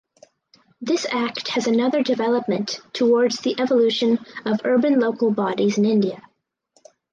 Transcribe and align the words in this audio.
This 0.81 1.05
act 1.11 1.49
has 1.49 1.67
another 1.67 2.01
development 2.01 2.79
towards 2.91 3.37
the 3.41 3.55
evolution 3.59 4.17
of 4.45 4.61
urban 4.65 4.99
local 4.99 5.29
bodies 5.29 5.77
in 5.77 5.85
India. 5.85 6.23